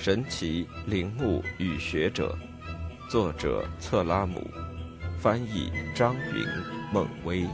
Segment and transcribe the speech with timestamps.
[0.00, 2.38] 神奇陵墓与学者，
[3.10, 4.40] 作者策拉姆，
[5.18, 6.46] 翻译张云
[6.92, 7.44] 孟威。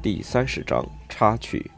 [0.00, 1.70] 第三十章插曲。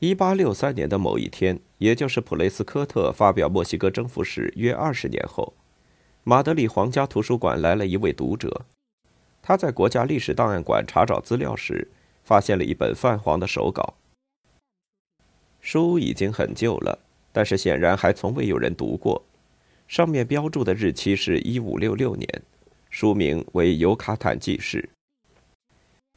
[0.00, 5.54] 一八六三年的某一天，也就是普雷斯科特发表墨西哥征服史约二十年后，
[6.24, 8.62] 马德里皇家图书馆来了一位读者。
[9.40, 11.92] 他在国家历史档案馆查找资料时，
[12.24, 13.94] 发现了一本泛黄的手稿。
[15.70, 16.98] 书已经很旧了，
[17.30, 19.22] 但是显然还从未有人读过。
[19.86, 22.26] 上面标注的日期是一五六六年，
[22.88, 24.88] 书名为《尤卡坦记事》。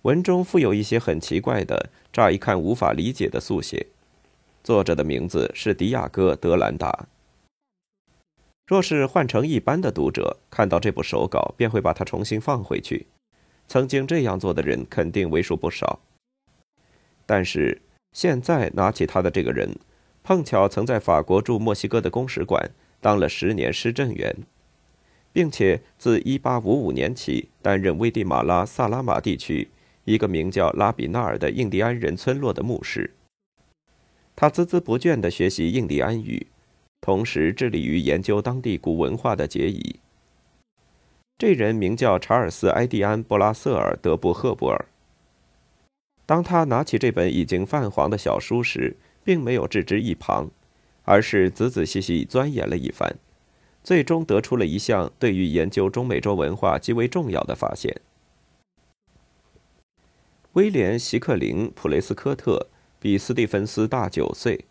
[0.04, 3.88] 文中附有一些很奇怪的、乍一看无法理解的速写。
[4.64, 7.10] 作者的名字是迪亚哥·德兰达。
[8.66, 13.06] 若是换成一般的读者，看到这部手稿，便会把它重新放回去。
[13.68, 16.00] 曾经这样做的人肯定为数不少，
[17.26, 17.82] 但是
[18.12, 19.76] 现在拿起他的这个人，
[20.24, 24.36] 碰巧曾在法国驻墨西哥的公使馆当了十年施政员，
[25.32, 29.70] 并且自1855年起担任危地马拉萨拉马地区
[30.04, 33.12] 一个名叫拉比纳尔的印第安人村落的牧师。
[34.36, 36.48] 他孜孜不倦地学习印第安语，
[37.00, 39.96] 同时致力于研究当地古文化的结遗。
[41.38, 44.86] 这人名叫查尔斯·埃蒂安·布拉瑟尔·德布赫布尔。
[46.32, 50.50] 当他拿起这本已经泛黄的小书时，并没有置之一旁，
[51.04, 53.18] 而是仔仔细细钻研了一番，
[53.84, 58.00] 最终得出了一项对于研究中美洲文化极为重要的发现：
[60.54, 64.64] 威廉·席克林·普雷斯科特比斯蒂芬斯大九岁，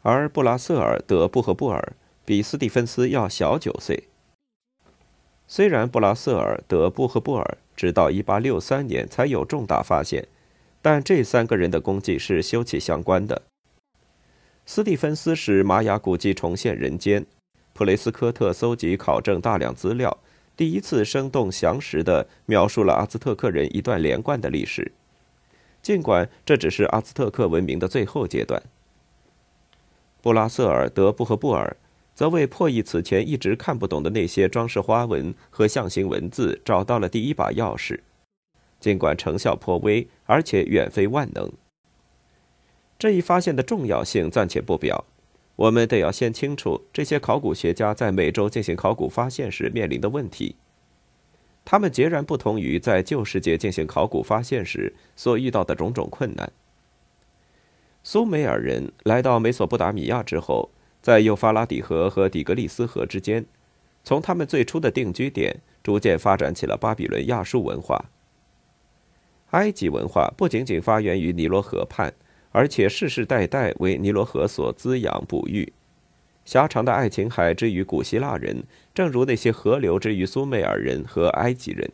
[0.00, 1.92] 而布拉瑟尔·德布赫布尔
[2.24, 4.04] 比斯蒂芬斯要小九岁。
[5.46, 10.26] 虽然布拉瑟尔·德布赫布尔直到1863年才有重大发现，
[10.90, 13.42] 但这三个人的功绩是休戚相关的。
[14.64, 17.26] 斯蒂芬斯使玛雅古迹重现人间，
[17.74, 20.16] 普雷斯科特搜集考证大量资料，
[20.56, 24.90] 第一次生动详实地描述了阿兹特克人一段连贯的历史，
[25.82, 28.62] 尽管这只是阿兹特克文明的最后阶段。
[30.22, 31.76] 布拉瑟尔·德布和布尔。
[32.14, 38.00] 则为破译此前一直看不懂的那些装饰花纹和象形文字找到了第一把钥匙，
[38.80, 41.50] 尽管成效颇微，而且远非万能。
[42.98, 45.04] 这一发现的重要性暂且不表，
[45.56, 50.56] 我们得要先清楚这些考古学家在美洲进行考古发现时面临的问题。
[51.64, 56.50] 他们截然不同于在旧世界进行考古发现时所遇到的种种困难。
[58.02, 60.70] 苏美尔人来到美索不达米亚之后。
[61.00, 63.46] 在幼发拉底河和底格里斯河之间，
[64.02, 68.06] 从他们最初的定居点，逐渐发展起了巴比伦亚述文化。
[69.50, 72.12] 埃及文化不仅仅发源于尼罗河畔，
[72.52, 75.72] 而且世世代代为尼罗河所滋养哺育。
[76.44, 78.64] 狭长的爱琴海之于古希腊人，
[78.94, 81.90] 正如那些河流之于苏美尔人和埃及人。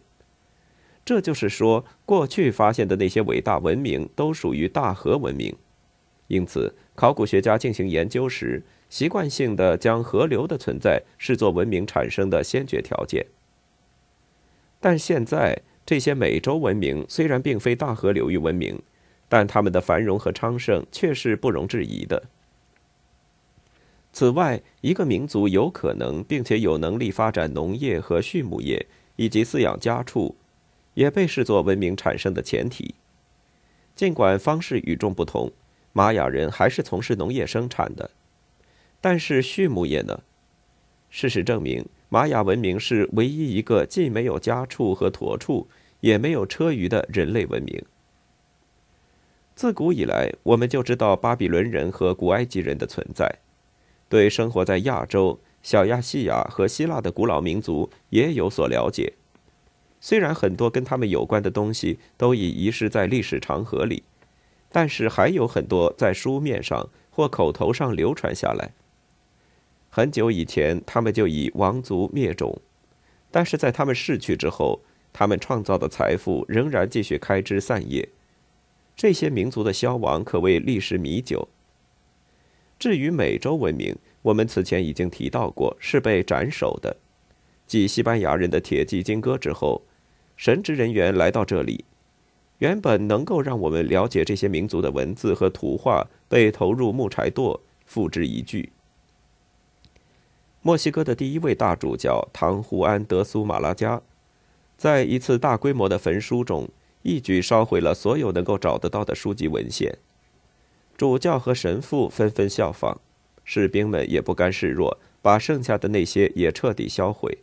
[1.04, 5.54] 这就是说，过去发现的那些伟大文明都属于大河文明。
[6.28, 13.26] 因此，考古学家进行研究时，习惯性的将河流的存在视作文明产生的先决条件，
[14.81, 18.81] 但现在这些美洲文明虽然并非大河流域文明，
[19.28, 22.22] 但他们的繁荣和昌盛却是不容置疑的。
[24.12, 28.87] 此外，一个民族有可能并且有能力发展农业和畜牧业
[29.17, 30.37] 以及饲养家畜，
[30.95, 32.95] 也被视作文明产生的前提。
[33.97, 35.53] 尽管方式与众不同，
[35.93, 38.11] 玛雅人还是从事农业生产的。
[39.01, 40.22] 但是畜牧业呢？
[41.11, 41.84] 事实证明，
[42.15, 45.67] 玛雅文明是唯一一个既没有家畜和驼畜，
[45.99, 47.85] 也没有车舆的人类文明。
[49.57, 53.41] 自古以来，我们就知道巴比伦人和古埃及人的存在，
[54.09, 59.15] 对生活在亚洲、小亚细亚和希腊的古老民族也有所了解。
[60.01, 64.05] 虽然很多跟他们有关的东西都已遗失在历史长河里，
[64.71, 68.71] 但是还有很多在书面上或口头上流传下来。
[69.97, 72.61] 很久以前，他们就已亡族灭种，
[73.31, 74.81] 但是在他们逝去之后，
[75.13, 78.09] 他们创造的财富仍然继续开枝散叶。
[78.97, 81.47] 这些民族的消亡可谓历史弥久。
[82.77, 86.97] 至于美洲文明，我们此前已经提到过，是被斩首的。
[87.69, 89.81] 继西班牙人的铁骑金戈之后，
[90.37, 91.85] 神职人员来到这里，
[92.59, 98.69] 原本能够让我们了解这些民族的文字和图画，被投入木柴垛，付之一炬。
[100.66, 104.01] 墨西哥的第一位大主教唐胡安·德苏马拉加，
[104.78, 106.71] 在一次大规模的焚书中，
[107.03, 109.99] 一举烧毁了所有能够找得到的书籍文献。
[110.97, 112.97] 主教和神父纷纷效仿，
[113.45, 117.37] 士兵们也不甘示弱，把剩下的那些也彻底销毁。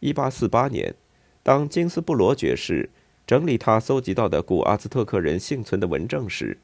[0.00, 0.94] 一八四八年，
[1.42, 2.90] 当金斯布罗爵士
[3.26, 6.58] 整理他搜集到的古阿兹特克人幸存的文证时，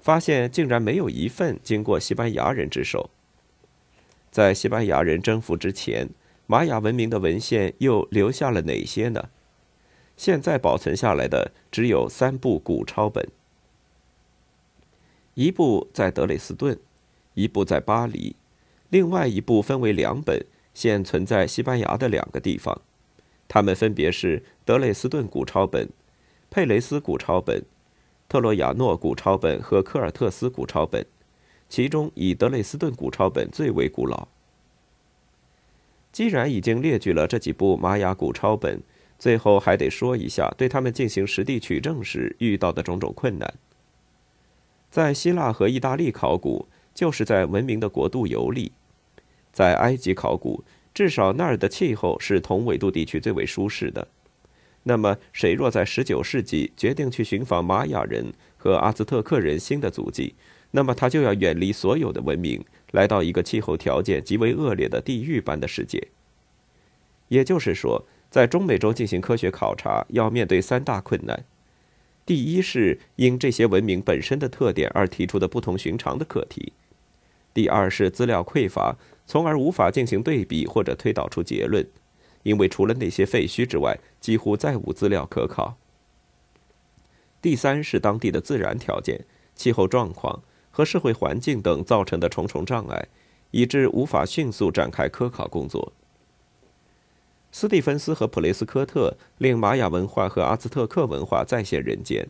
[0.00, 3.10] 发现竟然没有一份经过西班牙人之手。
[4.38, 6.10] 在西班牙人征服之前，
[6.46, 9.30] 玛雅文明的文献又留下了哪些呢？
[10.16, 13.26] 现在保存下来的只有三部古抄本，
[15.34, 16.78] 一部在德累斯顿，
[17.34, 18.36] 一部在巴黎，
[18.90, 20.46] 另外一部分为两本。
[20.72, 22.80] 现存在西班牙的两个地方，
[23.48, 25.88] 它们分别是德累斯顿古抄本、
[26.48, 27.64] 佩雷斯古抄本、
[28.28, 31.04] 特洛亚诺古抄本和科尔特斯古抄本，
[31.68, 34.28] 其中以德累斯顿古抄本最为古老。
[36.10, 38.80] 既然已经列举了这几部玛雅古抄本，
[39.18, 43.54] 最后还得说一下对他们进行实地取证时遇到的种种困难。
[44.90, 48.72] 在希腊和意大利考古，就是在文明的国度游历。
[49.52, 54.08] 在埃及考古，至少那儿的气候是同纬度地区最为舒适的。
[54.84, 60.34] 那么，谁若在19世纪决定去寻访玛雅人和阿兹特克人新的足迹，
[60.70, 66.08] 那么他就要远离所有的文明，来到一个气候条件极为恶劣的地狱般的世界。
[67.28, 71.44] 也就是说，在中美洲进行科学考察，要面对三大困难：
[72.24, 76.72] 第一是因这些文明本身的特点而提出的不同寻常的课题；
[77.52, 78.96] 第二是资料匮乏。
[79.30, 81.86] 从而无法进行对比或者推导出结论，
[82.44, 85.76] 因为除了那些废墟之外，几乎再无资料可考。
[87.42, 90.42] 第三是当地的自然条件、气候状况
[90.78, 93.08] 和社会环境等造成的重重障碍，
[93.50, 95.92] 以致无法迅速展开科考工作。
[97.50, 102.28] 斯蒂芬斯和普雷斯科特令玛雅文化和阿兹特克文化再现人间，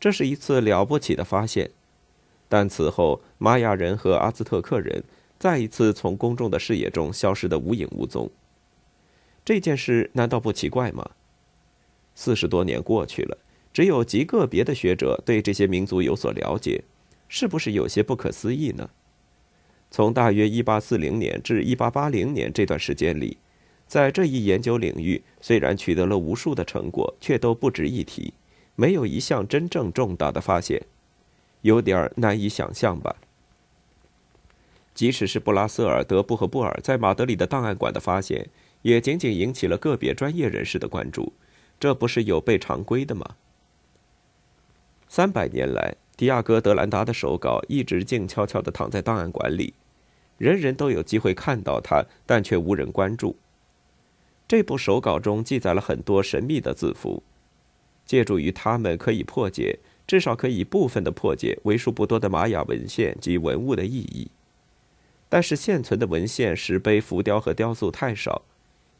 [0.00, 1.70] 这是一次了不起的发现。
[2.48, 5.04] 但此后，玛雅人和阿兹特克人。
[5.38, 8.28] 再一次从公众的视野中消失得无影无踪。
[9.44, 11.12] 这件事难道不奇怪吗？
[12.16, 13.38] 四十多年过去了，
[13.72, 16.84] 只有极个别的学者对这些民族有所了解，
[17.30, 18.90] 是不是有些不可思议呢？
[19.88, 23.38] 从大约1840年至1880年这段时间里，
[23.86, 28.34] 在这一研究领域，虽然取得了无数的成果，却都不值一提，
[28.74, 30.82] 没有一项真正重大的发现，
[31.62, 33.14] 有点难以想象吧。
[34.92, 38.48] 即使是布拉瑟尔、德布和布尔在马德里的档案馆的发现，
[38.82, 41.32] 也仅仅引起了个别专业人士的关注，
[41.78, 43.36] 这不是有悖常规的吗？
[45.12, 49.74] 三百年来，迪亚哥·德兰达的手稿一直静悄悄地躺在档案馆里，
[50.38, 53.34] 人人都有机会看到它，但却无人关注。
[54.46, 57.24] 这部手稿中记载了很多神秘的字符，
[58.06, 64.30] 借助于它们，可以破解，至少可以部分的破解为数不多的玛雅文献及文物的意义。
[65.28, 68.42] 但是现存的文献、石碑、浮雕和雕塑太少，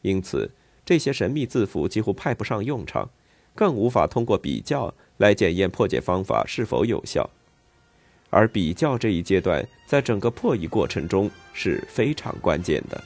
[0.01, 0.51] 因此
[0.83, 3.09] 这些神秘字符几乎派不上用场，
[3.55, 7.29] 更无法通过比较来检验破解方法是否有效。
[8.31, 13.03] 而比较这一阶段，在整个破译过程中是非常关键的。